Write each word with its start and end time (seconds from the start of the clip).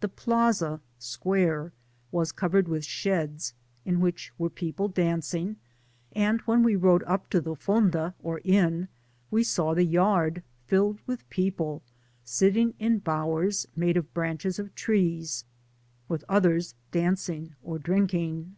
The 0.00 0.08
Plaza 0.08 0.80
(square) 0.98 1.74
was 2.10 2.32
covered 2.32 2.68
with 2.68 2.86
sheds, 2.86 3.52
in 3.84 4.00
which 4.00 4.32
were 4.38 4.48
people 4.48 4.88
dancing, 4.88 5.56
and 6.12 6.40
when 6.46 6.62
we 6.62 6.74
rode 6.74 7.02
up 7.02 7.28
to 7.28 7.40
the 7.42 7.54
fonda, 7.54 8.14
or 8.18 8.40
inn, 8.44 8.88
we 9.30 9.44
saw 9.44 9.74
the 9.74 9.84
yard 9.84 10.42
filled 10.66 11.00
with 11.04 11.28
people, 11.28 11.82
sitting 12.24 12.72
in 12.78 13.00
bowers 13.00 13.68
made 13.76 13.98
of 13.98 14.14
branches 14.14 14.58
of 14.58 14.74
trees, 14.74 15.44
with 16.08 16.24
others 16.30 16.74
dancing 16.90 17.54
or 17.62 17.78
drinking. 17.78 18.56